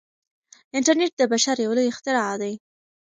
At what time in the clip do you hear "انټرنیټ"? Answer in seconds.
0.77-1.11